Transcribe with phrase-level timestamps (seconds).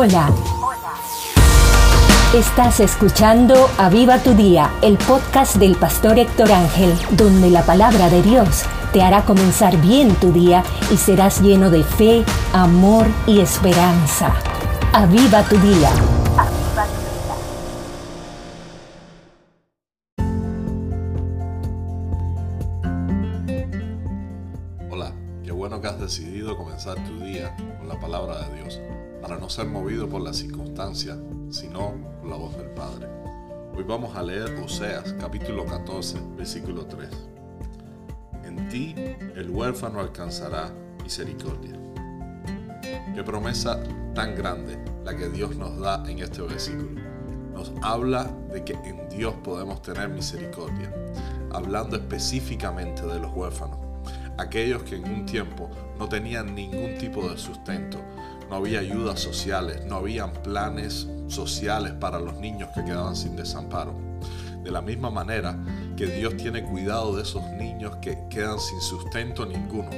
[0.00, 0.30] Hola.
[2.32, 8.22] Estás escuchando Aviva tu Día, el podcast del pastor Héctor Ángel, donde la palabra de
[8.22, 14.34] Dios te hará comenzar bien tu día y serás lleno de fe, amor y esperanza.
[14.92, 15.90] Aviva tu Día.
[25.48, 28.78] Qué bueno que has decidido comenzar tu día con la palabra de Dios,
[29.22, 31.16] para no ser movido por las circunstancias,
[31.48, 33.08] sino por la voz del Padre.
[33.74, 37.08] Hoy vamos a leer Oseas capítulo 14, versículo 3.
[38.44, 40.70] En ti el huérfano alcanzará
[41.02, 41.72] misericordia.
[43.14, 43.82] Qué promesa
[44.14, 47.00] tan grande la que Dios nos da en este versículo.
[47.54, 50.94] Nos habla de que en Dios podemos tener misericordia,
[51.50, 53.87] hablando específicamente de los huérfanos,
[54.38, 57.98] aquellos que en un tiempo no tenían ningún tipo de sustento,
[58.48, 64.07] no había ayudas sociales, no habían planes sociales para los niños que quedaban sin desamparo.
[64.68, 65.58] De la misma manera
[65.96, 69.88] que Dios tiene cuidado de esos niños que quedan sin sustento ninguno,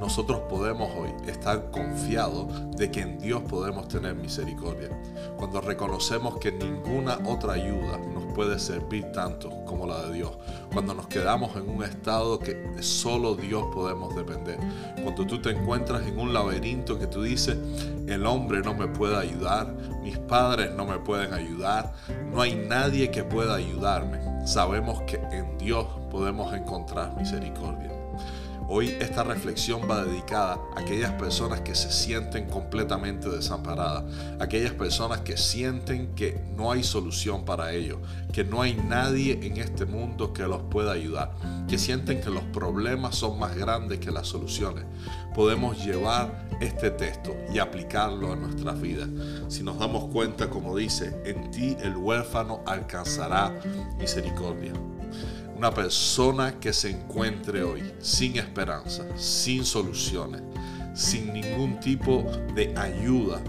[0.00, 4.88] nosotros podemos hoy estar confiados de que en Dios podemos tener misericordia.
[5.36, 10.32] Cuando reconocemos que ninguna otra ayuda nos puede servir tanto como la de Dios.
[10.72, 14.58] Cuando nos quedamos en un estado que de solo Dios podemos depender.
[15.02, 17.58] Cuando tú te encuentras en un laberinto que tú dices,
[18.06, 21.94] el hombre no me puede ayudar, mis padres no me pueden ayudar,
[22.30, 24.46] no hay nadie que pueda ayudarme.
[24.46, 27.90] Sabemos que en Dios podemos encontrar misericordia.
[28.66, 34.04] Hoy esta reflexión va dedicada a aquellas personas que se sienten completamente desamparadas,
[34.40, 37.98] aquellas personas que sienten que no hay solución para ellos,
[38.32, 41.34] que no hay nadie en este mundo que los pueda ayudar,
[41.68, 44.86] que sienten que los problemas son más grandes que las soluciones.
[45.34, 49.08] Podemos llevar este texto y aplicarlo a nuestras vidas.
[49.48, 53.52] Si nos damos cuenta, como dice, en ti el huérfano alcanzará
[53.98, 54.72] misericordia.
[55.64, 60.42] Una persona que se encuentre hoy sin esperanza, sin soluciones,
[60.92, 62.22] sin ningún tipo
[62.54, 63.40] de ayuda,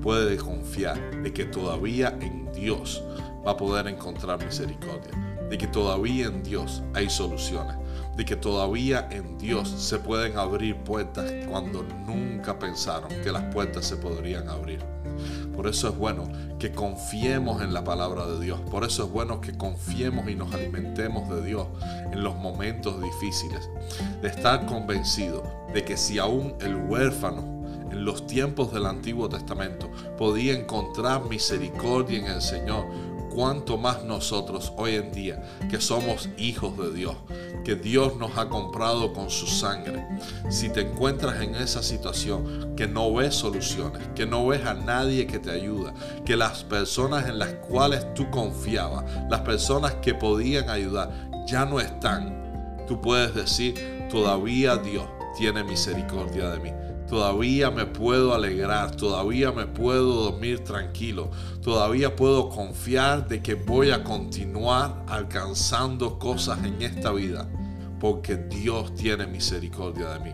[0.00, 3.02] puede confiar de que todavía en Dios
[3.44, 5.10] va a poder encontrar misericordia,
[5.50, 7.74] de que todavía en Dios hay soluciones,
[8.16, 13.86] de que todavía en Dios se pueden abrir puertas cuando nunca pensaron que las puertas
[13.86, 14.99] se podrían abrir.
[15.60, 16.26] Por eso es bueno
[16.58, 18.58] que confiemos en la palabra de Dios.
[18.70, 21.66] Por eso es bueno que confiemos y nos alimentemos de Dios
[22.10, 23.68] en los momentos difíciles.
[24.22, 25.42] De estar convencido
[25.74, 27.42] de que si aún el huérfano
[27.90, 32.86] en los tiempos del Antiguo Testamento podía encontrar misericordia en el Señor,
[33.30, 37.16] cuánto más nosotros hoy en día que somos hijos de Dios,
[37.64, 40.06] que Dios nos ha comprado con su sangre.
[40.50, 45.26] Si te encuentras en esa situación, que no ves soluciones, que no ves a nadie
[45.26, 50.68] que te ayuda, que las personas en las cuales tú confiabas, las personas que podían
[50.68, 51.10] ayudar,
[51.46, 55.06] ya no están, tú puedes decir, todavía Dios
[55.38, 62.48] tiene misericordia de mí todavía me puedo alegrar, todavía me puedo dormir tranquilo, todavía puedo
[62.48, 67.48] confiar de que voy a continuar alcanzando cosas en esta vida,
[67.98, 70.30] porque Dios tiene misericordia de mí.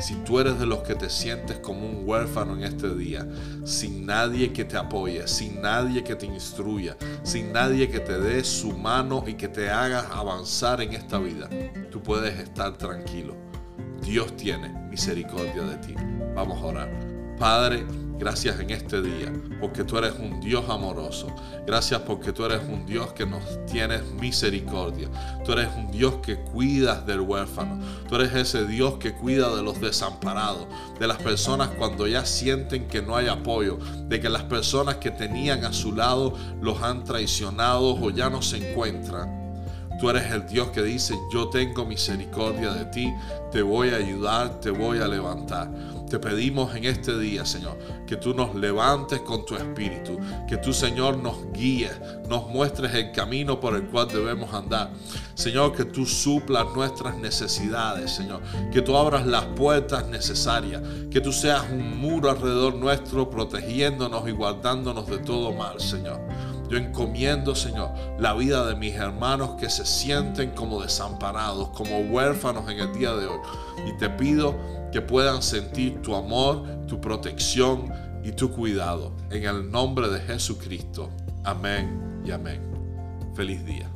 [0.00, 3.28] Si tú eres de los que te sientes como un huérfano en este día,
[3.64, 8.42] sin nadie que te apoye, sin nadie que te instruya, sin nadie que te dé
[8.42, 11.50] su mano y que te haga avanzar en esta vida,
[11.90, 13.45] tú puedes estar tranquilo
[14.02, 15.94] Dios tiene misericordia de ti.
[16.34, 17.16] Vamos a orar.
[17.38, 17.84] Padre,
[18.18, 19.30] gracias en este día,
[19.60, 21.28] porque tú eres un Dios amoroso.
[21.66, 25.08] Gracias porque tú eres un Dios que nos tienes misericordia.
[25.44, 27.78] Tú eres un Dios que cuidas del huérfano.
[28.08, 30.66] Tú eres ese Dios que cuida de los desamparados,
[30.98, 33.78] de las personas cuando ya sienten que no hay apoyo,
[34.08, 38.40] de que las personas que tenían a su lado los han traicionado o ya no
[38.40, 39.45] se encuentran.
[39.98, 43.14] Tú eres el Dios que dice, yo tengo misericordia de ti,
[43.50, 45.70] te voy a ayudar, te voy a levantar.
[46.10, 50.72] Te pedimos en este día, Señor, que tú nos levantes con tu espíritu, que tú,
[50.72, 51.98] Señor, nos guíes,
[52.28, 54.90] nos muestres el camino por el cual debemos andar.
[55.34, 58.40] Señor, que tú suplas nuestras necesidades, Señor,
[58.72, 64.32] que tú abras las puertas necesarias, que tú seas un muro alrededor nuestro, protegiéndonos y
[64.32, 66.20] guardándonos de todo mal, Señor.
[66.68, 72.68] Yo encomiendo, Señor, la vida de mis hermanos que se sienten como desamparados, como huérfanos
[72.70, 73.38] en el día de hoy.
[73.86, 74.56] Y te pido
[74.90, 77.92] que puedan sentir tu amor, tu protección
[78.24, 79.12] y tu cuidado.
[79.30, 81.10] En el nombre de Jesucristo.
[81.44, 82.60] Amén y amén.
[83.34, 83.88] Feliz día.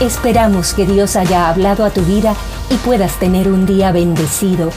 [0.00, 2.34] Esperamos que Dios haya hablado a tu vida
[2.72, 4.70] y puedas tener un día bendecido.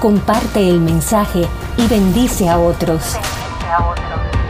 [0.00, 1.46] Comparte el mensaje
[1.76, 3.02] y bendice a otros.
[3.12, 4.43] Bendice a otros.